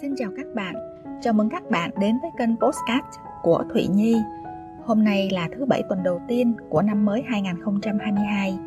Xin 0.00 0.14
chào 0.16 0.30
các 0.36 0.46
bạn, 0.54 0.74
chào 1.22 1.32
mừng 1.32 1.48
các 1.48 1.70
bạn 1.70 1.90
đến 2.00 2.18
với 2.22 2.30
kênh 2.38 2.56
Postcard 2.56 3.18
của 3.42 3.64
Thụy 3.72 3.86
Nhi. 3.86 4.16
Hôm 4.84 5.04
nay 5.04 5.30
là 5.32 5.48
thứ 5.56 5.64
bảy 5.64 5.82
tuần 5.88 6.02
đầu 6.02 6.20
tiên 6.28 6.54
của 6.68 6.82
năm 6.82 7.04
mới 7.04 7.22
2022. 7.26 8.58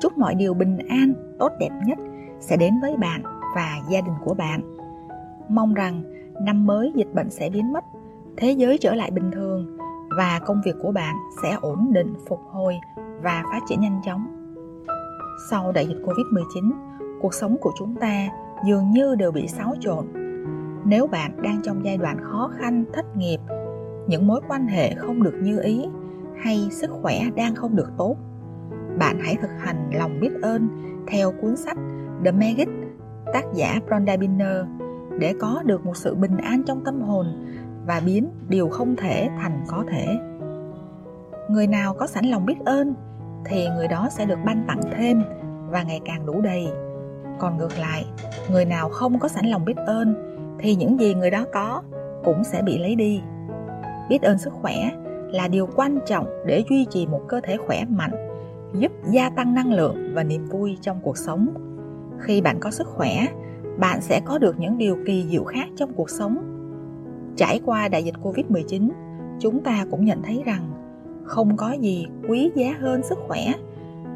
Chúc 0.00 0.18
mọi 0.18 0.34
điều 0.34 0.54
bình 0.54 0.78
an, 0.88 1.12
tốt 1.38 1.52
đẹp 1.60 1.70
nhất 1.86 1.98
sẽ 2.40 2.56
đến 2.56 2.74
với 2.82 2.96
bạn 2.96 3.22
và 3.56 3.78
gia 3.90 4.00
đình 4.00 4.14
của 4.24 4.34
bạn. 4.34 4.60
Mong 5.48 5.74
rằng 5.74 6.02
năm 6.40 6.66
mới 6.66 6.92
dịch 6.94 7.14
bệnh 7.14 7.30
sẽ 7.30 7.50
biến 7.50 7.72
mất, 7.72 7.84
thế 8.36 8.52
giới 8.52 8.78
trở 8.78 8.94
lại 8.94 9.10
bình 9.10 9.30
thường 9.30 9.78
và 10.16 10.40
công 10.46 10.60
việc 10.64 10.74
của 10.82 10.92
bạn 10.92 11.16
sẽ 11.42 11.56
ổn 11.60 11.92
định, 11.92 12.14
phục 12.28 12.40
hồi 12.50 12.74
và 13.22 13.42
phát 13.52 13.60
triển 13.68 13.80
nhanh 13.80 14.00
chóng. 14.06 14.26
Sau 15.50 15.72
đại 15.72 15.86
dịch 15.86 16.02
Covid-19, 16.04 16.72
cuộc 17.20 17.34
sống 17.34 17.56
của 17.60 17.72
chúng 17.78 17.96
ta 17.96 18.28
dường 18.66 18.90
như 18.90 19.14
đều 19.14 19.32
bị 19.32 19.48
xáo 19.48 19.74
trộn 19.80 20.06
nếu 20.88 21.06
bạn 21.06 21.42
đang 21.42 21.60
trong 21.62 21.84
giai 21.84 21.96
đoạn 21.96 22.18
khó 22.22 22.50
khăn, 22.58 22.84
thất 22.92 23.16
nghiệp, 23.16 23.38
những 24.06 24.26
mối 24.26 24.40
quan 24.48 24.66
hệ 24.66 24.94
không 24.94 25.22
được 25.22 25.34
như 25.42 25.60
ý 25.60 25.86
hay 26.42 26.68
sức 26.70 26.90
khỏe 27.02 27.20
đang 27.36 27.54
không 27.54 27.76
được 27.76 27.90
tốt, 27.98 28.16
bạn 28.98 29.18
hãy 29.20 29.36
thực 29.42 29.50
hành 29.58 29.90
lòng 29.94 30.20
biết 30.20 30.30
ơn 30.42 30.68
theo 31.06 31.32
cuốn 31.32 31.56
sách 31.56 31.76
The 32.24 32.32
Magic, 32.32 32.68
tác 33.32 33.44
giả 33.54 33.80
Rhonda 33.90 34.16
Binner 34.16 34.64
để 35.18 35.34
có 35.40 35.62
được 35.64 35.86
một 35.86 35.96
sự 35.96 36.14
bình 36.14 36.36
an 36.36 36.62
trong 36.66 36.84
tâm 36.84 37.00
hồn 37.00 37.26
và 37.86 38.00
biến 38.06 38.30
điều 38.48 38.68
không 38.68 38.96
thể 38.96 39.28
thành 39.38 39.64
có 39.68 39.84
thể. 39.90 40.06
Người 41.48 41.66
nào 41.66 41.94
có 41.94 42.06
sẵn 42.06 42.24
lòng 42.24 42.46
biết 42.46 42.58
ơn 42.64 42.94
thì 43.44 43.68
người 43.76 43.88
đó 43.88 44.08
sẽ 44.10 44.24
được 44.24 44.38
ban 44.46 44.64
tặng 44.68 44.80
thêm 44.96 45.22
và 45.70 45.82
ngày 45.82 46.00
càng 46.04 46.26
đủ 46.26 46.40
đầy. 46.40 46.68
Còn 47.38 47.58
ngược 47.58 47.78
lại, 47.78 48.04
người 48.50 48.64
nào 48.64 48.88
không 48.88 49.18
có 49.18 49.28
sẵn 49.28 49.46
lòng 49.46 49.64
biết 49.64 49.76
ơn 49.76 50.37
thì 50.58 50.74
những 50.74 51.00
gì 51.00 51.14
người 51.14 51.30
đó 51.30 51.44
có 51.52 51.82
cũng 52.24 52.44
sẽ 52.44 52.62
bị 52.62 52.78
lấy 52.78 52.94
đi. 52.94 53.20
Biết 54.08 54.22
ơn 54.22 54.38
sức 54.38 54.52
khỏe 54.52 54.90
là 55.32 55.48
điều 55.48 55.68
quan 55.76 55.98
trọng 56.06 56.26
để 56.46 56.64
duy 56.70 56.86
trì 56.90 57.06
một 57.06 57.20
cơ 57.28 57.40
thể 57.44 57.56
khỏe 57.56 57.84
mạnh, 57.84 58.12
giúp 58.74 58.92
gia 59.10 59.30
tăng 59.30 59.54
năng 59.54 59.72
lượng 59.72 60.12
và 60.14 60.24
niềm 60.24 60.46
vui 60.48 60.78
trong 60.80 61.00
cuộc 61.02 61.16
sống. 61.16 61.48
Khi 62.20 62.40
bạn 62.40 62.60
có 62.60 62.70
sức 62.70 62.86
khỏe, 62.86 63.26
bạn 63.78 64.00
sẽ 64.00 64.20
có 64.24 64.38
được 64.38 64.58
những 64.58 64.78
điều 64.78 64.96
kỳ 65.06 65.26
diệu 65.30 65.44
khác 65.44 65.68
trong 65.76 65.92
cuộc 65.92 66.10
sống. 66.10 66.38
Trải 67.36 67.60
qua 67.64 67.88
đại 67.88 68.04
dịch 68.04 68.14
covid 68.22 68.46
19 68.48 68.90
chúng 69.38 69.62
ta 69.62 69.86
cũng 69.90 70.04
nhận 70.04 70.22
thấy 70.22 70.42
rằng 70.46 70.72
không 71.24 71.56
có 71.56 71.72
gì 71.72 72.06
quý 72.28 72.50
giá 72.54 72.74
hơn 72.80 73.02
sức 73.02 73.18
khỏe 73.28 73.52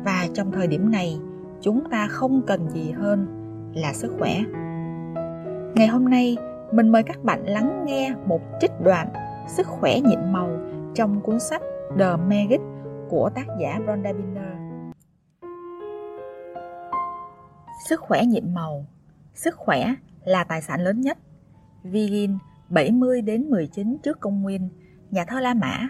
và 0.04 0.28
trong 0.34 0.52
thời 0.52 0.66
điểm 0.66 0.90
này, 0.90 1.18
chúng 1.60 1.90
ta 1.90 2.08
không 2.08 2.42
cần 2.46 2.70
gì 2.70 2.90
hơn 2.90 3.26
là 3.74 3.92
sức 3.92 4.12
khỏe 4.18 4.40
ngày 5.74 5.86
hôm 5.86 6.04
nay 6.04 6.36
mình 6.72 6.88
mời 6.88 7.02
các 7.02 7.24
bạn 7.24 7.46
lắng 7.46 7.84
nghe 7.86 8.14
một 8.26 8.40
trích 8.60 8.70
đoạn 8.80 9.08
sức 9.48 9.66
khỏe 9.66 10.00
nhịn 10.00 10.32
màu 10.32 10.58
trong 10.94 11.20
cuốn 11.20 11.40
sách 11.40 11.62
The 11.98 12.16
Magic 12.16 12.60
của 13.08 13.30
tác 13.34 13.46
giả 13.60 13.80
Rhonda 13.86 14.12
Binner. 14.12 14.52
Sức 17.88 18.00
khỏe 18.00 18.24
nhịn 18.24 18.54
màu 18.54 18.86
Sức 19.34 19.56
khỏe 19.56 19.94
là 20.24 20.44
tài 20.44 20.62
sản 20.62 20.80
lớn 20.80 21.00
nhất. 21.00 21.18
Vigin 21.82 22.38
70 22.68 23.22
đến 23.22 23.50
19 23.50 23.98
trước 24.02 24.20
công 24.20 24.42
nguyên, 24.42 24.68
nhà 25.10 25.24
thơ 25.24 25.40
La 25.40 25.54
Mã. 25.54 25.88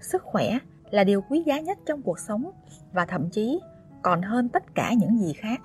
Sức 0.00 0.22
khỏe 0.22 0.58
là 0.90 1.04
điều 1.04 1.20
quý 1.20 1.42
giá 1.46 1.60
nhất 1.60 1.78
trong 1.86 2.02
cuộc 2.02 2.18
sống 2.18 2.50
và 2.92 3.06
thậm 3.06 3.30
chí 3.30 3.60
còn 4.02 4.22
hơn 4.22 4.48
tất 4.48 4.74
cả 4.74 4.92
những 4.92 5.18
gì 5.18 5.32
khác 5.32 5.60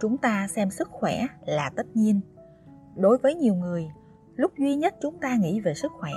chúng 0.00 0.16
ta 0.16 0.48
xem 0.48 0.70
sức 0.70 0.88
khỏe 0.90 1.26
là 1.46 1.70
tất 1.76 1.86
nhiên 1.94 2.20
đối 2.96 3.18
với 3.18 3.34
nhiều 3.34 3.54
người, 3.54 3.90
lúc 4.36 4.52
duy 4.58 4.76
nhất 4.76 4.94
chúng 5.02 5.18
ta 5.18 5.36
nghĩ 5.36 5.60
về 5.60 5.74
sức 5.74 5.92
khỏe 5.92 6.12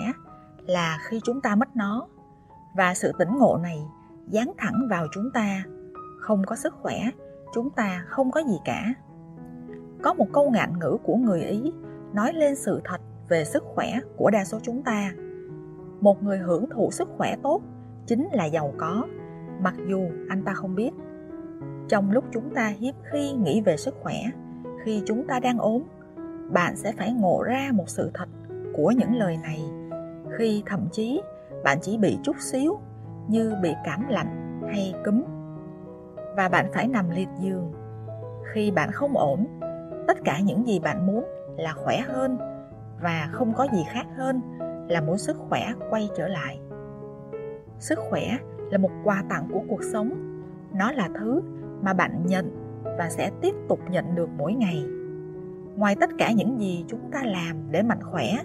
là 0.66 0.98
khi 1.08 1.20
chúng 1.24 1.42
ta 1.42 1.56
mất 1.56 1.76
nó. 1.76 2.08
Và 2.76 2.94
sự 2.94 3.12
tỉnh 3.20 3.38
ngộ 3.38 3.58
này 3.64 3.80
dán 4.28 4.52
thẳng 4.58 4.88
vào 4.90 5.08
chúng 5.12 5.30
ta. 5.34 5.64
Không 6.20 6.44
có 6.46 6.56
sức 6.56 6.74
khỏe, 6.82 7.00
chúng 7.54 7.70
ta 7.70 8.04
không 8.08 8.32
có 8.32 8.40
gì 8.40 8.58
cả. 8.66 8.94
Có 10.02 10.14
một 10.14 10.28
câu 10.34 10.50
ngạn 10.50 10.80
ngữ 10.80 10.98
của 11.04 11.16
người 11.16 11.42
ý 11.42 11.74
nói 12.14 12.34
lên 12.34 12.56
sự 12.56 12.82
thật 12.84 13.02
về 13.30 13.46
sức 13.46 13.64
khỏe 13.76 14.00
của 14.18 14.30
đa 14.30 14.46
số 14.46 14.60
chúng 14.64 14.84
ta. 14.84 15.12
Một 16.02 16.24
người 16.24 16.38
hưởng 16.38 16.66
thụ 16.70 16.92
sức 16.92 17.10
khỏe 17.18 17.36
tốt 17.44 17.62
chính 18.08 18.28
là 18.34 18.46
giàu 18.46 18.74
có, 18.78 19.08
mặc 19.62 19.76
dù 19.90 20.10
anh 20.30 20.44
ta 20.44 20.54
không 20.54 20.76
biết. 20.76 20.92
Trong 21.88 22.12
lúc 22.12 22.24
chúng 22.32 22.54
ta 22.56 22.68
hiếm 22.68 22.96
khi 23.12 23.32
nghĩ 23.32 23.62
về 23.62 23.78
sức 23.78 23.96
khỏe, 24.02 24.16
khi 24.84 25.04
chúng 25.06 25.28
ta 25.28 25.40
đang 25.40 25.58
ốm 25.58 25.84
bạn 26.52 26.76
sẽ 26.76 26.92
phải 26.92 27.14
ngộ 27.14 27.44
ra 27.44 27.70
một 27.74 27.90
sự 27.90 28.12
thật 28.14 28.30
của 28.74 28.92
những 28.92 29.16
lời 29.16 29.38
này. 29.38 29.64
Khi 30.38 30.64
thậm 30.66 30.88
chí 30.92 31.22
bạn 31.64 31.78
chỉ 31.82 31.98
bị 31.98 32.18
chút 32.24 32.36
xíu 32.40 32.80
như 33.28 33.56
bị 33.62 33.74
cảm 33.86 34.08
lạnh 34.10 34.62
hay 34.68 34.94
cúm. 35.06 35.24
Và 36.36 36.50
bạn 36.50 36.66
phải 36.74 36.88
nằm 36.88 37.10
liệt 37.10 37.28
giường. 37.40 37.74
Khi 38.54 38.72
bạn 38.72 38.92
không 38.92 39.18
ổn, 39.18 39.48
tất 40.08 40.18
cả 40.26 40.40
những 40.40 40.68
gì 40.68 40.80
bạn 40.80 41.08
muốn 41.08 41.26
là 41.58 41.74
khỏe 41.74 42.00
hơn 42.00 42.38
và 43.02 43.30
không 43.32 43.54
có 43.54 43.68
gì 43.74 43.86
khác 43.90 44.06
hơn 44.18 44.42
là 44.90 45.02
muốn 45.02 45.18
sức 45.18 45.38
khỏe 45.50 45.74
quay 45.90 46.10
trở 46.18 46.28
lại. 46.28 46.60
Sức 47.80 48.00
khỏe 48.10 48.38
là 48.72 48.78
một 48.78 48.92
quà 49.04 49.24
tặng 49.30 49.48
của 49.54 49.62
cuộc 49.70 49.84
sống. 49.94 50.12
Nó 50.74 50.92
là 50.92 51.10
thứ 51.20 51.42
mà 51.82 51.94
bạn 51.94 52.26
nhận 52.26 52.52
và 52.98 53.10
sẽ 53.10 53.32
tiếp 53.42 53.56
tục 53.70 53.80
nhận 53.90 54.16
được 54.16 54.30
mỗi 54.38 54.54
ngày 54.54 54.86
ngoài 55.76 55.96
tất 56.00 56.10
cả 56.18 56.32
những 56.32 56.60
gì 56.60 56.86
chúng 56.88 57.12
ta 57.12 57.24
làm 57.26 57.72
để 57.72 57.82
mạnh 57.82 58.04
khỏe, 58.04 58.38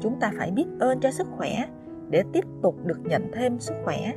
chúng 0.00 0.20
ta 0.20 0.32
phải 0.38 0.50
biết 0.50 0.66
ơn 0.80 1.00
cho 1.00 1.10
sức 1.10 1.26
khỏe 1.36 1.64
để 2.10 2.22
tiếp 2.32 2.44
tục 2.62 2.76
được 2.84 2.98
nhận 3.04 3.30
thêm 3.32 3.58
sức 3.58 3.74
khỏe. 3.84 4.12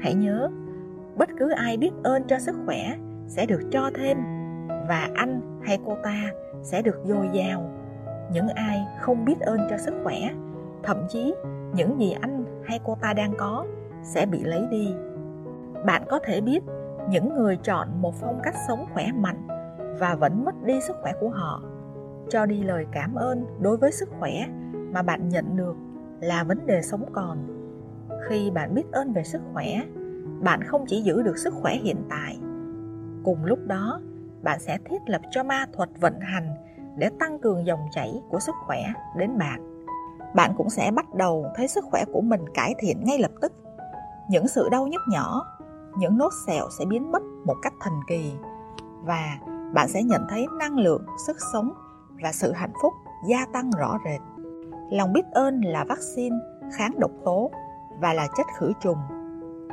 Hãy 0.00 0.14
nhớ, 0.14 0.48
bất 1.16 1.28
cứ 1.38 1.50
ai 1.50 1.76
biết 1.76 1.90
ơn 2.02 2.22
cho 2.28 2.38
sức 2.38 2.56
khỏe 2.66 2.96
sẽ 3.26 3.46
được 3.46 3.60
cho 3.70 3.90
thêm 3.94 4.18
và 4.88 5.08
anh 5.14 5.60
hay 5.62 5.78
cô 5.86 5.96
ta 6.02 6.30
sẽ 6.62 6.82
được 6.82 7.00
dồi 7.04 7.28
dào. 7.32 7.70
Những 8.32 8.48
ai 8.48 8.86
không 9.00 9.24
biết 9.24 9.40
ơn 9.40 9.58
cho 9.70 9.78
sức 9.78 9.94
khỏe, 10.04 10.16
thậm 10.82 10.96
chí 11.08 11.34
những 11.74 12.00
gì 12.00 12.16
anh 12.20 12.44
hay 12.64 12.80
cô 12.84 12.96
ta 13.00 13.12
đang 13.12 13.32
có 13.38 13.66
sẽ 14.02 14.26
bị 14.26 14.44
lấy 14.44 14.66
đi. 14.70 14.94
Bạn 15.86 16.02
có 16.08 16.18
thể 16.24 16.40
biết 16.40 16.60
những 17.10 17.34
người 17.34 17.56
chọn 17.56 17.88
một 18.02 18.14
phong 18.20 18.40
cách 18.42 18.54
sống 18.68 18.86
khỏe 18.92 19.06
mạnh 19.12 19.48
và 19.98 20.14
vẫn 20.14 20.44
mất 20.44 20.62
đi 20.62 20.80
sức 20.80 20.96
khỏe 21.02 21.12
của 21.20 21.28
họ. 21.28 21.62
Cho 22.28 22.46
đi 22.46 22.62
lời 22.62 22.86
cảm 22.92 23.14
ơn 23.14 23.46
đối 23.60 23.76
với 23.76 23.92
sức 23.92 24.08
khỏe 24.18 24.46
mà 24.92 25.02
bạn 25.02 25.28
nhận 25.28 25.56
được 25.56 25.76
là 26.20 26.44
vấn 26.44 26.66
đề 26.66 26.82
sống 26.82 27.04
còn. 27.12 27.38
Khi 28.28 28.50
bạn 28.50 28.74
biết 28.74 28.92
ơn 28.92 29.12
về 29.12 29.24
sức 29.24 29.42
khỏe, 29.52 29.82
bạn 30.40 30.62
không 30.62 30.84
chỉ 30.86 31.02
giữ 31.02 31.22
được 31.22 31.38
sức 31.38 31.54
khỏe 31.54 31.74
hiện 31.74 31.96
tại, 32.10 32.38
cùng 33.24 33.44
lúc 33.44 33.58
đó, 33.66 34.00
bạn 34.42 34.60
sẽ 34.60 34.78
thiết 34.84 34.98
lập 35.06 35.20
cho 35.30 35.42
ma 35.42 35.66
thuật 35.72 35.88
vận 36.00 36.20
hành 36.20 36.54
để 36.96 37.10
tăng 37.18 37.38
cường 37.38 37.66
dòng 37.66 37.80
chảy 37.92 38.22
của 38.30 38.38
sức 38.40 38.54
khỏe 38.66 38.82
đến 39.16 39.38
bạn. 39.38 39.84
Bạn 40.34 40.54
cũng 40.56 40.70
sẽ 40.70 40.90
bắt 40.90 41.14
đầu 41.14 41.46
thấy 41.54 41.68
sức 41.68 41.84
khỏe 41.90 42.04
của 42.12 42.20
mình 42.20 42.44
cải 42.54 42.74
thiện 42.78 43.04
ngay 43.04 43.18
lập 43.18 43.30
tức. 43.40 43.52
Những 44.30 44.48
sự 44.48 44.68
đau 44.70 44.86
nhức 44.86 45.00
nhỏ, 45.08 45.46
những 45.98 46.18
nốt 46.18 46.30
sẹo 46.46 46.68
sẽ 46.78 46.84
biến 46.84 47.12
mất 47.12 47.22
một 47.44 47.56
cách 47.62 47.74
thần 47.80 47.94
kỳ. 48.08 48.32
Và 49.04 49.38
bạn 49.74 49.88
sẽ 49.88 50.02
nhận 50.02 50.26
thấy 50.28 50.46
năng 50.58 50.78
lượng, 50.78 51.04
sức 51.26 51.36
sống 51.52 51.72
và 52.22 52.32
sự 52.32 52.52
hạnh 52.52 52.72
phúc 52.82 52.92
gia 53.28 53.46
tăng 53.52 53.70
rõ 53.78 53.98
rệt. 54.04 54.20
Lòng 54.90 55.12
biết 55.12 55.24
ơn 55.32 55.60
là 55.60 55.84
vaccine 55.88 56.36
kháng 56.72 56.92
độc 56.98 57.10
tố 57.24 57.50
và 58.00 58.12
là 58.12 58.28
chất 58.36 58.46
khử 58.58 58.72
trùng. 58.82 58.98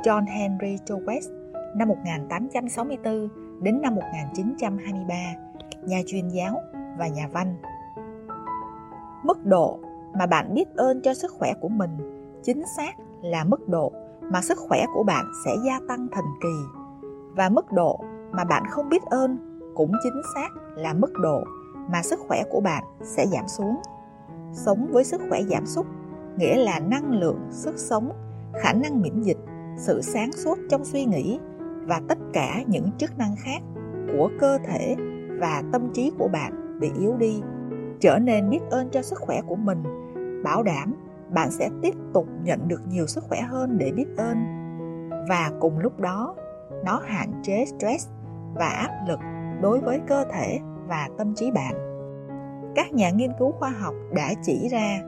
John 0.02 0.26
Henry 0.26 0.76
West 0.86 1.54
năm 1.76 1.88
1864 1.88 3.28
đến 3.62 3.80
năm 3.82 3.94
1923, 3.94 5.14
nhà 5.84 6.00
truyền 6.06 6.28
giáo 6.28 6.60
và 6.98 7.08
nhà 7.08 7.28
văn. 7.32 7.56
Mức 9.24 9.46
độ 9.46 9.80
mà 10.18 10.26
bạn 10.26 10.54
biết 10.54 10.74
ơn 10.76 11.02
cho 11.02 11.14
sức 11.14 11.30
khỏe 11.38 11.52
của 11.60 11.68
mình 11.68 11.90
chính 12.42 12.62
xác 12.76 12.94
là 13.22 13.44
mức 13.44 13.68
độ 13.68 13.92
mà 14.22 14.40
sức 14.42 14.58
khỏe 14.58 14.84
của 14.94 15.02
bạn 15.02 15.24
sẽ 15.44 15.50
gia 15.66 15.80
tăng 15.88 16.08
thần 16.12 16.24
kỳ 16.42 16.80
và 17.36 17.48
mức 17.48 17.72
độ 17.72 18.00
mà 18.30 18.44
bạn 18.44 18.62
không 18.70 18.88
biết 18.88 19.02
ơn 19.02 19.49
cũng 19.74 19.92
chính 20.02 20.22
xác 20.34 20.48
là 20.76 20.94
mức 20.94 21.12
độ 21.22 21.44
mà 21.90 22.02
sức 22.02 22.20
khỏe 22.28 22.42
của 22.50 22.60
bạn 22.60 22.84
sẽ 23.02 23.26
giảm 23.26 23.48
xuống. 23.48 23.76
Sống 24.52 24.88
với 24.92 25.04
sức 25.04 25.20
khỏe 25.28 25.42
giảm 25.42 25.66
sút 25.66 25.86
nghĩa 26.36 26.56
là 26.56 26.78
năng 26.78 27.12
lượng, 27.20 27.40
sức 27.50 27.78
sống, 27.78 28.12
khả 28.62 28.72
năng 28.72 29.02
miễn 29.02 29.22
dịch, 29.22 29.38
sự 29.76 30.02
sáng 30.02 30.32
suốt 30.32 30.58
trong 30.70 30.84
suy 30.84 31.04
nghĩ 31.04 31.38
và 31.86 32.00
tất 32.08 32.18
cả 32.32 32.62
những 32.66 32.90
chức 32.98 33.18
năng 33.18 33.36
khác 33.36 33.62
của 34.12 34.30
cơ 34.40 34.58
thể 34.58 34.96
và 35.38 35.62
tâm 35.72 35.90
trí 35.94 36.12
của 36.18 36.28
bạn 36.28 36.80
bị 36.80 36.90
yếu 36.98 37.16
đi. 37.16 37.42
Trở 38.00 38.18
nên 38.18 38.50
biết 38.50 38.60
ơn 38.70 38.88
cho 38.90 39.02
sức 39.02 39.18
khỏe 39.18 39.40
của 39.46 39.56
mình, 39.56 39.82
bảo 40.44 40.62
đảm 40.62 40.94
bạn 41.30 41.50
sẽ 41.50 41.70
tiếp 41.82 41.94
tục 42.14 42.26
nhận 42.44 42.68
được 42.68 42.80
nhiều 42.88 43.06
sức 43.06 43.24
khỏe 43.24 43.40
hơn 43.40 43.78
để 43.78 43.92
biết 43.92 44.06
ơn. 44.16 44.36
Và 45.28 45.50
cùng 45.60 45.78
lúc 45.78 46.00
đó, 46.00 46.34
nó 46.84 47.00
hạn 47.04 47.32
chế 47.42 47.64
stress 47.64 48.08
và 48.54 48.68
áp 48.68 49.04
lực 49.08 49.18
đối 49.62 49.80
với 49.80 50.00
cơ 50.06 50.24
thể 50.32 50.58
và 50.88 51.08
tâm 51.18 51.34
trí 51.34 51.50
bạn 51.50 51.74
các 52.74 52.92
nhà 52.92 53.10
nghiên 53.10 53.30
cứu 53.38 53.52
khoa 53.52 53.70
học 53.70 53.94
đã 54.12 54.34
chỉ 54.42 54.68
ra 54.68 55.00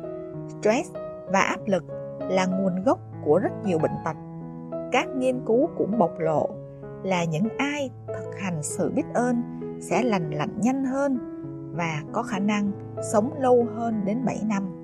stress 0.48 0.92
và 1.32 1.40
áp 1.40 1.60
lực 1.66 1.84
là 2.18 2.46
nguồn 2.46 2.82
gốc 2.84 2.98
của 3.24 3.38
rất 3.38 3.52
nhiều 3.64 3.78
bệnh 3.78 3.94
tật 4.04 4.16
các 4.92 5.08
nghiên 5.16 5.40
cứu 5.46 5.68
cũng 5.78 5.98
bộc 5.98 6.18
lộ 6.18 6.48
là 7.02 7.24
những 7.24 7.48
ai 7.58 7.90
thực 8.08 8.38
hành 8.38 8.62
sự 8.62 8.90
biết 8.94 9.04
ơn 9.14 9.42
sẽ 9.80 10.02
lành 10.02 10.30
lặn 10.30 10.48
nhanh 10.60 10.84
hơn 10.84 11.18
và 11.76 12.02
có 12.12 12.22
khả 12.22 12.38
năng 12.38 12.72
sống 13.12 13.30
lâu 13.40 13.66
hơn 13.74 14.04
đến 14.04 14.24
7 14.24 14.40
năm. 14.48 14.82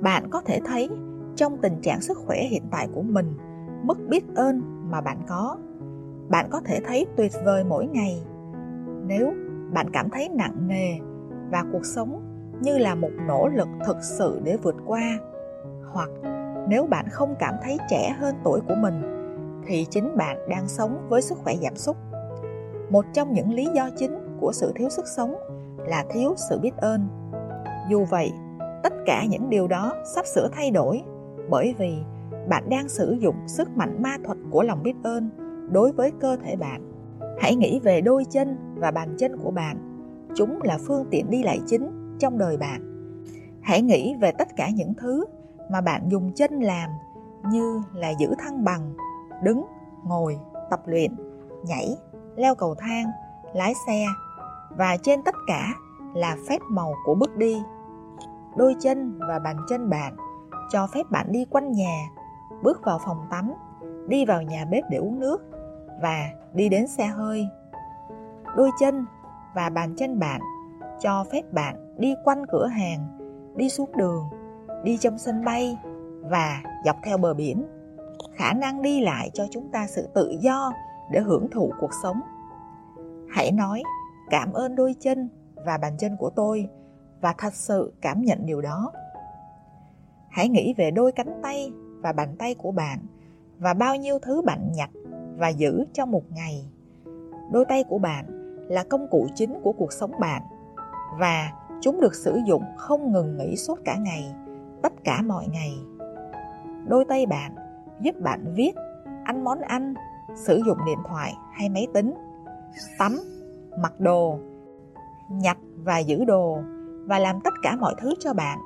Bạn 0.00 0.30
có 0.30 0.40
thể 0.40 0.60
thấy 0.64 0.88
trong 1.36 1.58
tình 1.62 1.80
trạng 1.80 2.00
sức 2.00 2.18
khỏe 2.18 2.42
hiện 2.42 2.62
tại 2.70 2.88
của 2.94 3.02
mình, 3.02 3.36
mức 3.82 3.98
biết 4.08 4.24
ơn 4.34 4.62
mà 4.90 5.00
bạn 5.00 5.18
có. 5.28 5.56
Bạn 6.28 6.46
có 6.50 6.60
thể 6.64 6.80
thấy 6.86 7.06
tuyệt 7.16 7.32
vời 7.44 7.64
mỗi 7.64 7.86
ngày. 7.86 8.22
Nếu 9.06 9.32
bạn 9.72 9.90
cảm 9.92 10.10
thấy 10.10 10.28
nặng 10.28 10.68
nề 10.68 10.92
và 11.50 11.64
cuộc 11.72 11.84
sống 11.84 12.22
như 12.60 12.78
là 12.78 12.94
một 12.94 13.10
nỗ 13.26 13.48
lực 13.48 13.68
thực 13.86 13.96
sự 14.02 14.40
để 14.44 14.56
vượt 14.56 14.76
qua, 14.86 15.18
hoặc 15.92 16.10
nếu 16.68 16.86
bạn 16.86 17.06
không 17.10 17.34
cảm 17.38 17.54
thấy 17.62 17.78
trẻ 17.90 18.16
hơn 18.18 18.34
tuổi 18.44 18.60
của 18.68 18.74
mình 18.82 19.02
thì 19.66 19.86
chính 19.90 20.16
bạn 20.16 20.48
đang 20.48 20.68
sống 20.68 21.06
với 21.08 21.22
sức 21.22 21.38
khỏe 21.38 21.54
giảm 21.62 21.76
sút. 21.76 21.96
Một 22.90 23.04
trong 23.12 23.32
những 23.32 23.52
lý 23.52 23.68
do 23.74 23.90
chính 23.96 24.18
của 24.40 24.52
sự 24.52 24.72
thiếu 24.74 24.88
sức 24.88 25.04
sống 25.16 25.34
là 25.86 26.04
thiếu 26.10 26.34
sự 26.36 26.58
biết 26.58 26.76
ơn. 26.76 27.08
Dù 27.90 28.04
vậy, 28.04 28.32
tất 28.82 28.92
cả 29.06 29.24
những 29.24 29.50
điều 29.50 29.68
đó 29.68 29.92
sắp 30.14 30.26
sửa 30.26 30.48
thay 30.52 30.70
đổi 30.70 31.02
bởi 31.50 31.74
vì 31.78 31.94
bạn 32.48 32.68
đang 32.68 32.88
sử 32.88 33.12
dụng 33.12 33.36
sức 33.46 33.76
mạnh 33.76 34.02
ma 34.02 34.16
thuật 34.24 34.38
của 34.50 34.62
lòng 34.62 34.82
biết 34.82 34.94
ơn 35.02 35.30
đối 35.72 35.92
với 35.92 36.12
cơ 36.20 36.36
thể 36.36 36.56
bạn. 36.56 36.93
Hãy 37.38 37.56
nghĩ 37.56 37.80
về 37.80 38.00
đôi 38.00 38.24
chân 38.30 38.74
và 38.74 38.90
bàn 38.90 39.14
chân 39.18 39.36
của 39.42 39.50
bạn. 39.50 39.76
Chúng 40.34 40.62
là 40.62 40.78
phương 40.86 41.06
tiện 41.10 41.30
đi 41.30 41.42
lại 41.42 41.60
chính 41.66 42.16
trong 42.18 42.38
đời 42.38 42.56
bạn. 42.56 42.80
Hãy 43.62 43.82
nghĩ 43.82 44.14
về 44.20 44.32
tất 44.32 44.48
cả 44.56 44.70
những 44.74 44.94
thứ 44.94 45.24
mà 45.70 45.80
bạn 45.80 46.08
dùng 46.08 46.32
chân 46.34 46.60
làm 46.60 46.90
như 47.50 47.82
là 47.94 48.12
giữ 48.18 48.34
thăng 48.38 48.64
bằng, 48.64 48.94
đứng, 49.42 49.64
ngồi, 50.04 50.38
tập 50.70 50.82
luyện, 50.86 51.16
nhảy, 51.62 51.96
leo 52.36 52.54
cầu 52.54 52.74
thang, 52.74 53.06
lái 53.54 53.72
xe 53.86 54.06
và 54.76 54.96
trên 55.02 55.22
tất 55.22 55.34
cả 55.46 55.74
là 56.14 56.36
phép 56.48 56.58
màu 56.70 56.94
của 57.04 57.14
bước 57.14 57.36
đi. 57.36 57.62
Đôi 58.56 58.74
chân 58.80 59.18
và 59.28 59.38
bàn 59.38 59.56
chân 59.68 59.90
bạn 59.90 60.16
cho 60.72 60.86
phép 60.94 61.10
bạn 61.10 61.32
đi 61.32 61.44
quanh 61.44 61.72
nhà, 61.72 62.08
bước 62.62 62.80
vào 62.84 62.98
phòng 63.04 63.26
tắm, 63.30 63.52
đi 64.08 64.24
vào 64.24 64.42
nhà 64.42 64.64
bếp 64.70 64.84
để 64.90 64.98
uống 64.98 65.20
nước 65.20 65.38
và 66.00 66.30
đi 66.52 66.68
đến 66.68 66.86
xe 66.86 67.06
hơi. 67.06 67.48
Đôi 68.56 68.70
chân 68.80 69.06
và 69.54 69.70
bàn 69.70 69.94
chân 69.96 70.18
bạn 70.18 70.40
cho 71.00 71.24
phép 71.32 71.52
bạn 71.52 71.96
đi 71.98 72.14
quanh 72.24 72.46
cửa 72.46 72.66
hàng, 72.66 73.18
đi 73.56 73.68
xuống 73.68 73.90
đường, 73.96 74.24
đi 74.84 74.98
trong 74.98 75.18
sân 75.18 75.44
bay 75.44 75.78
và 76.20 76.62
dọc 76.84 76.96
theo 77.04 77.18
bờ 77.18 77.34
biển. 77.34 77.66
Khả 78.34 78.52
năng 78.52 78.82
đi 78.82 79.00
lại 79.00 79.30
cho 79.34 79.46
chúng 79.50 79.68
ta 79.72 79.86
sự 79.86 80.08
tự 80.14 80.36
do 80.40 80.72
để 81.10 81.20
hưởng 81.20 81.50
thụ 81.50 81.72
cuộc 81.80 81.90
sống. 82.02 82.20
Hãy 83.30 83.52
nói 83.52 83.82
cảm 84.30 84.52
ơn 84.52 84.76
đôi 84.76 84.94
chân 85.00 85.28
và 85.54 85.78
bàn 85.78 85.96
chân 85.98 86.16
của 86.16 86.30
tôi 86.30 86.68
và 87.20 87.34
thật 87.38 87.54
sự 87.54 87.92
cảm 88.00 88.22
nhận 88.22 88.46
điều 88.46 88.60
đó. 88.60 88.92
Hãy 90.30 90.48
nghĩ 90.48 90.74
về 90.76 90.90
đôi 90.90 91.12
cánh 91.12 91.40
tay 91.42 91.72
và 92.02 92.12
bàn 92.12 92.36
tay 92.38 92.54
của 92.54 92.72
bạn 92.72 92.98
và 93.58 93.74
bao 93.74 93.96
nhiêu 93.96 94.18
thứ 94.18 94.42
bạn 94.42 94.72
nhặt 94.72 94.90
và 95.36 95.48
giữ 95.48 95.84
trong 95.92 96.10
một 96.10 96.24
ngày. 96.32 96.70
Đôi 97.52 97.64
tay 97.64 97.84
của 97.88 97.98
bạn 97.98 98.24
là 98.68 98.84
công 98.84 99.06
cụ 99.10 99.26
chính 99.34 99.60
của 99.62 99.72
cuộc 99.72 99.92
sống 99.92 100.12
bạn, 100.20 100.42
và 101.18 101.50
chúng 101.80 102.00
được 102.00 102.14
sử 102.14 102.38
dụng 102.46 102.62
không 102.76 103.12
ngừng 103.12 103.36
nghỉ 103.36 103.56
suốt 103.56 103.78
cả 103.84 103.96
ngày, 103.96 104.34
tất 104.82 104.92
cả 105.04 105.22
mọi 105.22 105.46
ngày. 105.52 105.78
Đôi 106.88 107.04
tay 107.04 107.26
bạn 107.26 107.54
giúp 108.00 108.20
bạn 108.20 108.52
viết, 108.54 108.72
ăn 109.24 109.44
món 109.44 109.60
ăn, 109.60 109.94
sử 110.36 110.62
dụng 110.66 110.78
điện 110.86 110.98
thoại 111.08 111.34
hay 111.52 111.68
máy 111.68 111.86
tính, 111.94 112.14
tắm, 112.98 113.18
mặc 113.78 114.00
đồ, 114.00 114.38
nhặt 115.30 115.58
và 115.76 115.98
giữ 115.98 116.24
đồ 116.24 116.58
và 117.06 117.18
làm 117.18 117.40
tất 117.40 117.54
cả 117.62 117.76
mọi 117.76 117.94
thứ 117.98 118.14
cho 118.20 118.34
bạn. 118.34 118.58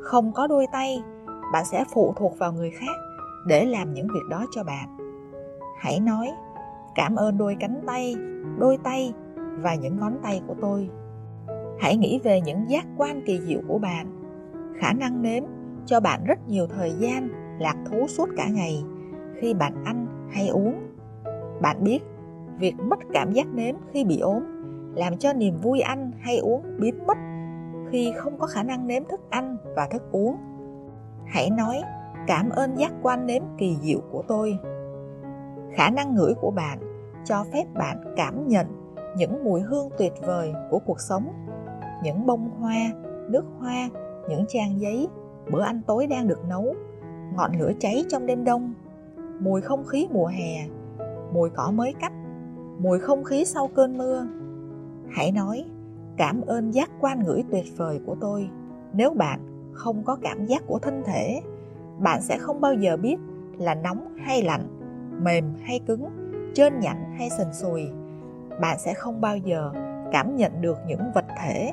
Không 0.00 0.32
có 0.32 0.46
đôi 0.46 0.66
tay, 0.72 1.02
bạn 1.52 1.64
sẽ 1.64 1.84
phụ 1.94 2.14
thuộc 2.16 2.38
vào 2.38 2.52
người 2.52 2.70
khác 2.70 2.96
để 3.46 3.64
làm 3.64 3.94
những 3.94 4.08
việc 4.14 4.24
đó 4.30 4.44
cho 4.50 4.64
bạn 4.64 4.95
hãy 5.78 6.00
nói, 6.00 6.32
cảm 6.94 7.16
ơn 7.16 7.38
đôi 7.38 7.56
cánh 7.60 7.80
tay, 7.86 8.16
đôi 8.58 8.78
tay 8.84 9.12
và 9.58 9.74
những 9.74 9.96
ngón 10.00 10.18
tay 10.22 10.42
của 10.46 10.54
tôi. 10.60 10.90
Hãy 11.80 11.96
nghĩ 11.96 12.20
về 12.24 12.40
những 12.40 12.70
giác 12.70 12.86
quan 12.96 13.22
kỳ 13.26 13.40
diệu 13.40 13.60
của 13.68 13.78
bạn. 13.78 14.06
Khả 14.78 14.92
năng 14.92 15.22
nếm 15.22 15.44
cho 15.86 16.00
bạn 16.00 16.24
rất 16.24 16.48
nhiều 16.48 16.66
thời 16.66 16.92
gian, 16.92 17.28
lạc 17.58 17.76
thú 17.90 18.06
suốt 18.08 18.28
cả 18.36 18.48
ngày 18.48 18.84
khi 19.40 19.54
bạn 19.54 19.84
ăn 19.84 20.06
hay 20.30 20.48
uống. 20.48 20.74
Bạn 21.60 21.84
biết, 21.84 22.00
việc 22.58 22.74
mất 22.78 22.98
cảm 23.12 23.32
giác 23.32 23.46
nếm 23.54 23.74
khi 23.92 24.04
bị 24.04 24.18
ốm 24.18 24.42
làm 24.96 25.16
cho 25.16 25.32
niềm 25.32 25.54
vui 25.62 25.80
ăn 25.80 26.10
hay 26.20 26.38
uống 26.38 26.62
biến 26.78 27.06
mất 27.06 27.16
khi 27.90 28.12
không 28.16 28.38
có 28.38 28.46
khả 28.46 28.62
năng 28.62 28.86
nếm 28.86 29.04
thức 29.04 29.20
ăn 29.30 29.56
và 29.76 29.88
thức 29.90 30.02
uống. 30.12 30.36
Hãy 31.26 31.50
nói, 31.50 31.82
cảm 32.26 32.50
ơn 32.50 32.78
giác 32.78 32.92
quan 33.02 33.26
nếm 33.26 33.42
kỳ 33.58 33.76
diệu 33.82 34.00
của 34.10 34.22
tôi 34.28 34.58
khả 35.76 35.90
năng 35.90 36.14
ngửi 36.14 36.34
của 36.34 36.50
bạn, 36.50 36.78
cho 37.24 37.44
phép 37.52 37.64
bạn 37.74 38.14
cảm 38.16 38.48
nhận 38.48 38.66
những 39.16 39.44
mùi 39.44 39.60
hương 39.60 39.88
tuyệt 39.98 40.12
vời 40.26 40.52
của 40.70 40.78
cuộc 40.78 41.00
sống. 41.00 41.32
Những 42.02 42.26
bông 42.26 42.50
hoa, 42.60 42.92
nước 43.28 43.44
hoa, 43.58 43.88
những 44.28 44.44
trang 44.48 44.80
giấy, 44.80 45.08
bữa 45.50 45.62
ăn 45.62 45.80
tối 45.86 46.06
đang 46.06 46.28
được 46.28 46.48
nấu, 46.48 46.74
ngọn 47.34 47.50
lửa 47.58 47.72
cháy 47.80 48.04
trong 48.08 48.26
đêm 48.26 48.44
đông, 48.44 48.74
mùi 49.40 49.60
không 49.60 49.84
khí 49.84 50.08
mùa 50.10 50.26
hè, 50.26 50.68
mùi 51.32 51.50
cỏ 51.50 51.70
mới 51.70 51.94
cắt, 52.00 52.12
mùi 52.78 52.98
không 52.98 53.24
khí 53.24 53.44
sau 53.44 53.68
cơn 53.74 53.98
mưa. 53.98 54.26
Hãy 55.10 55.32
nói, 55.32 55.64
cảm 56.16 56.40
ơn 56.40 56.70
giác 56.70 56.90
quan 57.00 57.24
ngửi 57.24 57.44
tuyệt 57.50 57.64
vời 57.76 58.00
của 58.06 58.16
tôi. 58.20 58.48
Nếu 58.92 59.10
bạn 59.10 59.40
không 59.72 60.02
có 60.04 60.16
cảm 60.22 60.46
giác 60.46 60.62
của 60.66 60.78
thân 60.78 61.02
thể, 61.06 61.40
bạn 61.98 62.22
sẽ 62.22 62.38
không 62.38 62.60
bao 62.60 62.74
giờ 62.74 62.96
biết 62.96 63.16
là 63.58 63.74
nóng 63.74 64.16
hay 64.18 64.42
lạnh 64.42 64.75
mềm 65.22 65.54
hay 65.62 65.80
cứng 65.86 66.04
trơn 66.54 66.80
nhẵn 66.80 67.14
hay 67.18 67.30
sần 67.30 67.52
sùi. 67.52 67.82
Bạn 68.60 68.78
sẽ 68.78 68.94
không 68.94 69.20
bao 69.20 69.36
giờ 69.36 69.72
cảm 70.12 70.36
nhận 70.36 70.60
được 70.60 70.78
những 70.86 71.00
vật 71.14 71.24
thể 71.42 71.72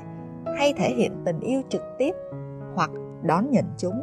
hay 0.57 0.73
thể 0.73 0.93
hiện 0.97 1.11
tình 1.25 1.39
yêu 1.39 1.61
trực 1.69 1.81
tiếp 1.97 2.15
hoặc 2.75 2.91
đón 3.23 3.51
nhận 3.51 3.65
chúng. 3.77 4.01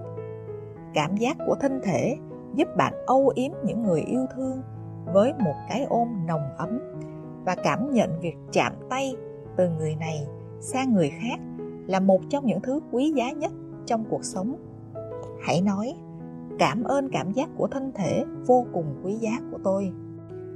Cảm 0.94 1.16
giác 1.16 1.36
của 1.46 1.54
thân 1.60 1.80
thể 1.84 2.16
giúp 2.54 2.68
bạn 2.76 2.94
âu 3.06 3.32
yếm 3.34 3.52
những 3.64 3.82
người 3.82 4.00
yêu 4.00 4.26
thương 4.36 4.62
với 5.12 5.32
một 5.38 5.54
cái 5.68 5.84
ôm 5.84 6.08
nồng 6.26 6.56
ấm 6.56 6.78
và 7.44 7.56
cảm 7.62 7.90
nhận 7.90 8.20
việc 8.20 8.36
chạm 8.52 8.72
tay 8.90 9.16
từ 9.56 9.68
người 9.68 9.96
này 9.96 10.26
sang 10.60 10.94
người 10.94 11.10
khác 11.10 11.40
là 11.86 12.00
một 12.00 12.20
trong 12.28 12.46
những 12.46 12.60
thứ 12.60 12.80
quý 12.92 13.12
giá 13.16 13.30
nhất 13.30 13.52
trong 13.86 14.04
cuộc 14.10 14.24
sống. 14.24 14.56
Hãy 15.42 15.60
nói 15.60 15.94
cảm 16.60 16.84
ơn 16.84 17.08
cảm 17.12 17.32
giác 17.32 17.48
của 17.56 17.66
thân 17.66 17.92
thể 17.94 18.24
vô 18.46 18.66
cùng 18.72 19.00
quý 19.04 19.14
giá 19.14 19.30
của 19.50 19.58
tôi 19.64 19.92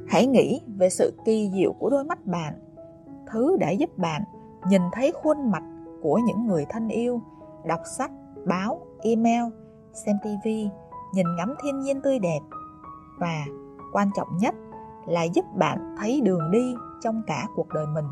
hãy 0.09 0.27
nghĩ 0.27 0.61
về 0.77 0.91
sự 0.91 1.13
kỳ 1.25 1.51
diệu 1.55 1.73
của 1.73 1.91
đôi 1.91 2.05
mắt 2.05 2.27
bạn 2.27 2.55
thứ 3.31 3.57
đã 3.61 3.71
giúp 3.71 3.99
bạn 3.99 4.23
nhìn 4.69 4.83
thấy 4.93 5.13
khuôn 5.23 5.51
mặt 5.51 5.63
của 6.03 6.21
những 6.27 6.47
người 6.47 6.67
thân 6.71 6.89
yêu 6.89 7.21
đọc 7.65 7.81
sách 7.99 8.11
báo 8.47 8.81
email 9.03 9.43
xem 9.93 10.17
TV, 10.23 10.49
nhìn 11.15 11.27
ngắm 11.37 11.55
thiên 11.63 11.81
nhiên 11.81 12.01
tươi 12.03 12.19
đẹp 12.19 12.41
và 13.19 13.45
quan 13.93 14.11
trọng 14.17 14.29
nhất 14.37 14.55
là 15.07 15.23
giúp 15.23 15.45
bạn 15.55 15.97
thấy 15.99 16.21
đường 16.21 16.51
đi 16.51 16.75
trong 17.03 17.23
cả 17.27 17.47
cuộc 17.57 17.69
đời 17.69 17.87
mình. 17.87 18.07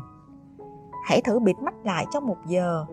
Hãy 1.05 1.21
thử 1.21 1.39
bịt 1.39 1.55
mắt 1.61 1.73
lại 1.83 2.05
trong 2.13 2.27
một 2.27 2.37
giờ 2.47 2.85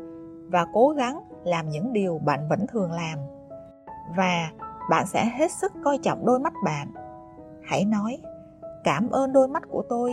và 0.49 0.67
cố 0.73 0.89
gắng 0.89 1.21
làm 1.45 1.69
những 1.69 1.93
điều 1.93 2.19
bạn 2.19 2.49
vẫn 2.49 2.67
thường 2.73 2.93
làm. 2.93 3.19
Và 4.17 4.51
bạn 4.91 5.07
sẽ 5.07 5.25
hết 5.39 5.51
sức 5.51 5.73
coi 5.85 5.99
trọng 5.99 6.27
đôi 6.27 6.41
mắt 6.41 6.53
bạn. 6.65 6.93
Hãy 7.65 7.85
nói, 7.85 8.19
cảm 8.85 9.11
ơn 9.11 9.33
đôi 9.33 9.49
mắt 9.49 9.63
của 9.71 9.83
tôi 9.89 10.13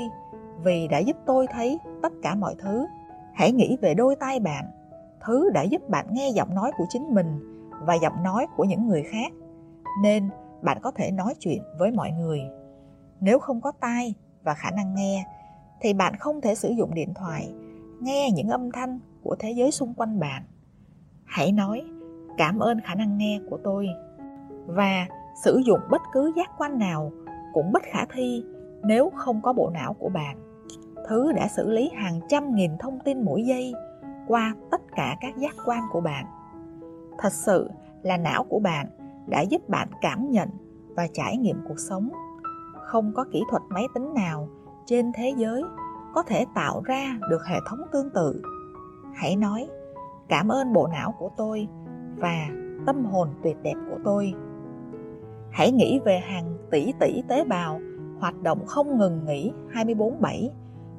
vì 0.63 0.87
đã 0.87 0.97
giúp 0.97 1.17
tôi 1.25 1.47
thấy 1.53 1.79
tất 2.01 2.13
cả 2.23 2.35
mọi 2.35 2.55
thứ. 2.59 2.85
Hãy 3.33 3.51
nghĩ 3.51 3.77
về 3.81 3.93
đôi 3.93 4.15
tay 4.15 4.39
bạn, 4.39 4.65
thứ 5.25 5.49
đã 5.53 5.61
giúp 5.61 5.89
bạn 5.89 6.05
nghe 6.11 6.29
giọng 6.29 6.55
nói 6.55 6.71
của 6.77 6.85
chính 6.89 7.15
mình 7.15 7.39
và 7.85 7.93
giọng 7.93 8.23
nói 8.23 8.47
của 8.55 8.63
những 8.63 8.87
người 8.87 9.03
khác 9.03 9.31
nên 10.01 10.29
bạn 10.61 10.77
có 10.81 10.91
thể 10.91 11.11
nói 11.11 11.33
chuyện 11.39 11.63
với 11.79 11.91
mọi 11.91 12.11
người 12.11 12.41
nếu 13.19 13.39
không 13.39 13.61
có 13.61 13.71
tai 13.71 14.13
và 14.43 14.53
khả 14.53 14.71
năng 14.71 14.95
nghe 14.95 15.25
thì 15.81 15.93
bạn 15.93 16.15
không 16.19 16.41
thể 16.41 16.55
sử 16.55 16.69
dụng 16.69 16.93
điện 16.93 17.13
thoại 17.13 17.53
nghe 17.99 18.31
những 18.31 18.47
âm 18.47 18.71
thanh 18.71 18.99
của 19.23 19.35
thế 19.39 19.51
giới 19.51 19.71
xung 19.71 19.93
quanh 19.93 20.19
bạn 20.19 20.43
hãy 21.25 21.51
nói 21.51 21.83
cảm 22.37 22.59
ơn 22.59 22.79
khả 22.81 22.95
năng 22.95 23.17
nghe 23.17 23.39
của 23.49 23.57
tôi 23.63 23.87
và 24.67 25.07
sử 25.43 25.61
dụng 25.65 25.79
bất 25.89 26.01
cứ 26.13 26.31
giác 26.35 26.51
quan 26.57 26.79
nào 26.79 27.11
cũng 27.53 27.71
bất 27.71 27.83
khả 27.83 28.05
thi 28.13 28.43
nếu 28.83 29.11
không 29.15 29.41
có 29.41 29.53
bộ 29.53 29.69
não 29.73 29.93
của 29.93 30.09
bạn. 30.09 30.37
Thứ 31.07 31.31
đã 31.31 31.47
xử 31.47 31.69
lý 31.69 31.89
hàng 31.95 32.19
trăm 32.29 32.55
nghìn 32.55 32.77
thông 32.77 32.99
tin 32.99 33.25
mỗi 33.25 33.43
giây 33.43 33.73
qua 34.27 34.55
tất 34.71 34.81
cả 34.95 35.17
các 35.21 35.37
giác 35.37 35.55
quan 35.65 35.83
của 35.91 36.01
bạn. 36.01 36.25
Thật 37.17 37.33
sự 37.33 37.69
là 38.01 38.17
não 38.17 38.43
của 38.43 38.59
bạn 38.59 38.87
đã 39.27 39.41
giúp 39.41 39.69
bạn 39.69 39.87
cảm 40.01 40.31
nhận 40.31 40.49
và 40.95 41.07
trải 41.13 41.37
nghiệm 41.37 41.57
cuộc 41.67 41.79
sống. 41.89 42.09
Không 42.73 43.13
có 43.15 43.25
kỹ 43.31 43.43
thuật 43.49 43.61
máy 43.69 43.85
tính 43.93 44.13
nào 44.13 44.47
trên 44.85 45.11
thế 45.15 45.33
giới 45.37 45.63
có 46.13 46.23
thể 46.23 46.45
tạo 46.55 46.81
ra 46.85 47.17
được 47.29 47.45
hệ 47.45 47.59
thống 47.69 47.79
tương 47.91 48.09
tự. 48.09 48.41
Hãy 49.15 49.35
nói, 49.35 49.67
cảm 50.27 50.51
ơn 50.51 50.73
bộ 50.73 50.87
não 50.87 51.13
của 51.19 51.29
tôi 51.37 51.67
và 52.17 52.47
tâm 52.85 53.05
hồn 53.05 53.29
tuyệt 53.43 53.57
đẹp 53.63 53.75
của 53.89 53.97
tôi 54.03 54.33
hãy 55.57 55.71
nghĩ 55.71 55.99
về 56.05 56.19
hàng 56.19 56.57
tỷ 56.71 56.93
tỷ 56.99 57.23
tế 57.27 57.43
bào 57.43 57.79
hoạt 58.19 58.41
động 58.41 58.65
không 58.65 58.97
ngừng 58.97 59.25
nghỉ 59.25 59.51
24/7 59.73 60.49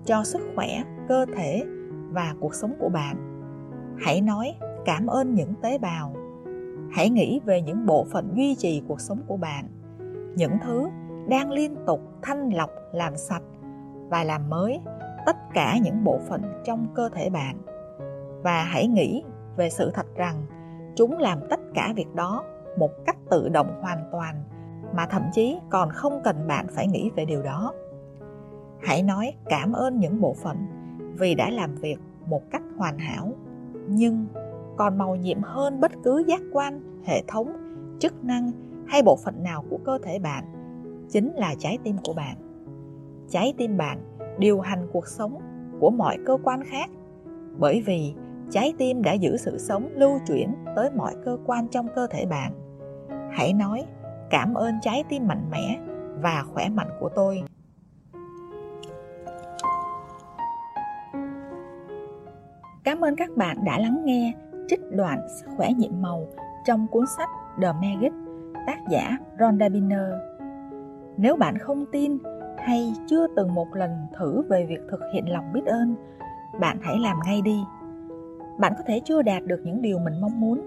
cho 0.05 0.25
sức 0.25 0.41
khỏe, 0.55 0.83
cơ 1.09 1.27
thể 1.37 1.65
và 2.11 2.35
cuộc 2.41 2.55
sống 2.55 2.75
của 2.79 2.89
bạn. 2.89 3.17
Hãy 3.99 4.21
nói 4.21 4.55
cảm 4.85 5.07
ơn 5.07 5.35
những 5.35 5.55
tế 5.63 5.79
bào. 5.79 6.15
Hãy 6.93 7.11
nghĩ 7.11 7.41
về 7.45 7.63
những 7.63 7.87
bộ 7.87 8.07
phận 8.13 8.31
duy 8.35 8.55
trì 8.55 8.83
cuộc 8.89 9.01
sống 9.01 9.19
của 9.27 9.37
bạn, 9.37 9.65
những 10.37 10.53
thứ 10.65 10.89
đang 11.29 11.51
liên 11.51 11.77
tục 11.87 12.01
thanh 12.23 12.51
lọc, 12.55 12.71
làm 12.93 13.17
sạch 13.17 13.43
và 14.09 14.25
làm 14.25 14.51
mới 14.51 14.81
tất 15.27 15.37
cả 15.55 15.79
những 15.83 16.05
bộ 16.05 16.19
phận 16.29 16.43
trong 16.65 16.87
cơ 16.95 17.09
thể 17.09 17.31
bạn. 17.31 17.57
Và 18.43 18.63
hãy 18.63 18.87
nghĩ 18.87 19.25
về 19.57 19.71
sự 19.71 19.91
thật 19.95 20.07
rằng 20.17 20.35
chúng 20.97 21.19
làm 21.19 21.39
tất 21.51 21.61
cả 21.75 21.93
việc 21.97 22.15
đó 22.15 22.45
một 22.77 22.91
cách 23.07 23.17
tự 23.31 23.49
động 23.49 23.81
hoàn 23.81 24.09
toàn 24.13 24.43
mà 24.95 25.07
thậm 25.07 25.23
chí 25.33 25.59
còn 25.71 25.91
không 25.91 26.21
cần 26.25 26.47
bạn 26.47 26.67
phải 26.71 26.87
nghĩ 26.87 27.11
về 27.17 27.25
điều 27.25 27.43
đó. 27.43 27.73
Hãy 28.83 29.03
nói 29.03 29.35
cảm 29.45 29.73
ơn 29.73 29.99
những 29.99 30.21
bộ 30.21 30.35
phận 30.43 30.57
vì 31.19 31.35
đã 31.35 31.51
làm 31.51 31.75
việc 31.75 31.99
một 32.27 32.43
cách 32.51 32.63
hoàn 32.77 32.99
hảo, 32.99 33.33
nhưng 33.89 34.27
còn 34.77 34.99
màu 34.99 35.17
nhiệm 35.17 35.43
hơn 35.43 35.81
bất 35.81 35.93
cứ 36.05 36.25
giác 36.27 36.41
quan, 36.53 36.81
hệ 37.05 37.23
thống, 37.29 37.53
chức 38.01 38.25
năng 38.25 38.53
hay 38.87 39.03
bộ 39.03 39.17
phận 39.17 39.43
nào 39.43 39.65
của 39.71 39.79
cơ 39.85 39.99
thể 40.03 40.19
bạn 40.19 40.45
chính 41.09 41.35
là 41.35 41.55
trái 41.59 41.79
tim 41.85 41.97
của 42.05 42.13
bạn. 42.13 42.37
Trái 43.29 43.55
tim 43.57 43.77
bạn 43.77 43.99
điều 44.39 44.61
hành 44.61 44.87
cuộc 44.93 45.07
sống 45.07 45.39
của 45.81 45.91
mọi 45.91 46.19
cơ 46.27 46.39
quan 46.45 46.65
khác 46.65 46.91
bởi 47.59 47.83
vì 47.87 48.15
trái 48.51 48.75
tim 48.79 49.03
đã 49.03 49.13
giữ 49.13 49.37
sự 49.37 49.59
sống 49.59 49.89
lưu 49.95 50.21
chuyển 50.27 50.55
tới 50.77 50.91
mọi 50.97 51.15
cơ 51.25 51.39
quan 51.47 51.69
trong 51.69 51.89
cơ 51.95 52.07
thể 52.07 52.27
bạn 52.27 52.53
hãy 53.33 53.53
nói 53.53 53.85
cảm 54.31 54.55
ơn 54.55 54.75
trái 54.83 55.05
tim 55.09 55.29
mạnh 55.29 55.51
mẽ 55.51 55.79
và 56.23 56.45
khỏe 56.53 56.69
mạnh 56.69 56.91
của 57.01 57.09
tôi 57.09 57.43
Cảm 62.85 63.01
ơn 63.01 63.17
các 63.17 63.37
bạn 63.37 63.65
đã 63.65 63.79
lắng 63.79 64.03
nghe 64.05 64.33
trích 64.69 64.81
đoạn 64.91 65.27
Sức 65.41 65.47
khỏe 65.57 65.73
nhiệm 65.73 66.03
màu 66.03 66.27
trong 66.65 66.87
cuốn 66.87 67.05
sách 67.19 67.29
The 67.63 67.73
Magic 67.73 68.13
tác 68.67 68.79
giả 68.91 69.19
Rhonda 69.41 69.69
Biner. 69.69 70.13
Nếu 71.17 71.37
bạn 71.37 71.59
không 71.59 71.85
tin 71.93 72.19
hay 72.59 72.93
chưa 73.07 73.27
từng 73.37 73.55
một 73.55 73.69
lần 73.75 73.91
thử 74.19 74.43
về 74.43 74.67
việc 74.69 74.81
thực 74.91 75.01
hiện 75.15 75.33
lòng 75.33 75.53
biết 75.53 75.67
ơn, 75.67 75.95
bạn 76.61 76.79
hãy 76.83 76.99
làm 76.99 77.17
ngay 77.25 77.43
đi. 77.43 77.61
Bạn 78.59 78.73
có 78.77 78.83
thể 78.87 79.01
chưa 79.05 79.23
đạt 79.23 79.47
được 79.47 79.61
những 79.65 79.83
điều 79.83 79.99
mình 79.99 80.21
mong 80.21 80.41
muốn, 80.41 80.61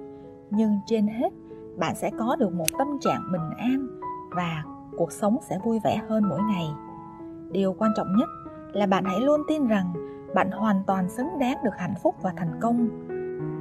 nhưng 0.50 0.80
trên 0.86 1.08
hết 1.08 1.30
bạn 1.78 1.96
sẽ 1.96 2.12
có 2.20 2.36
được 2.36 2.54
một 2.54 2.66
tâm 2.78 2.88
trạng 3.02 3.32
bình 3.32 3.58
an 3.58 3.88
và 4.36 4.64
cuộc 4.98 5.12
sống 5.12 5.38
sẽ 5.50 5.60
vui 5.64 5.80
vẻ 5.84 6.02
hơn 6.10 6.24
mỗi 6.30 6.40
ngày. 6.52 6.66
Điều 7.52 7.74
quan 7.74 7.92
trọng 7.98 8.08
nhất 8.18 8.30
là 8.74 8.86
bạn 8.86 9.04
hãy 9.06 9.20
luôn 9.20 9.42
tin 9.48 9.68
rằng 9.68 9.94
bạn 10.36 10.52
hoàn 10.52 10.84
toàn 10.88 11.10
xứng 11.10 11.40
đáng 11.40 11.58
được 11.64 11.78
hạnh 11.78 11.94
phúc 12.04 12.16
và 12.22 12.34
thành 12.38 12.60
công. 12.62 12.90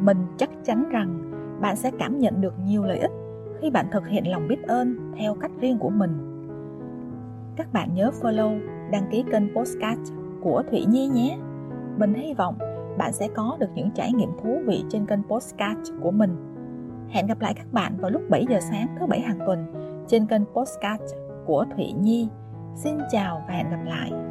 Mình 0.05 0.27
chắc 0.37 0.51
chắn 0.65 0.89
rằng 0.89 1.33
bạn 1.61 1.77
sẽ 1.77 1.91
cảm 1.99 2.19
nhận 2.19 2.41
được 2.41 2.55
nhiều 2.65 2.85
lợi 2.85 2.99
ích 2.99 3.13
khi 3.61 3.71
bạn 3.71 3.87
thực 3.93 4.09
hiện 4.09 4.31
lòng 4.31 4.49
biết 4.49 4.63
ơn 4.67 5.13
theo 5.19 5.35
cách 5.35 5.51
riêng 5.61 5.79
của 5.79 5.91
mình. 5.91 6.11
Các 7.57 7.73
bạn 7.73 7.95
nhớ 7.95 8.11
follow 8.21 8.61
đăng 8.91 9.09
ký 9.11 9.25
kênh 9.33 9.55
postcard 9.55 10.13
của 10.43 10.63
thủy 10.71 10.85
nhi 10.89 11.09
nhé. 11.09 11.39
Mình 11.97 12.15
hy 12.15 12.35
vọng 12.35 12.55
bạn 13.01 13.13
sẽ 13.13 13.29
có 13.35 13.57
được 13.61 13.71
những 13.75 13.91
trải 13.95 14.13
nghiệm 14.13 14.31
thú 14.43 14.59
vị 14.67 14.85
trên 14.89 15.07
kênh 15.07 15.23
postcard 15.23 15.91
của 16.03 16.11
mình. 16.11 16.37
Hẹn 17.09 17.27
gặp 17.27 17.41
lại 17.41 17.55
các 17.55 17.73
bạn 17.73 17.97
vào 18.01 18.11
lúc 18.11 18.23
7 18.31 18.47
giờ 18.49 18.61
sáng 18.61 18.87
thứ 19.01 19.07
bảy 19.07 19.21
hàng 19.21 19.39
tuần 19.47 19.73
trên 20.09 20.27
kênh 20.27 20.43
postcard 20.45 21.03
của 21.47 21.65
thụy 21.77 21.93
nhi. 21.93 22.29
Xin 22.75 22.99
chào 23.11 23.45
và 23.49 23.55
hẹn 23.55 23.71
gặp 23.71 23.81
lại. 23.85 24.30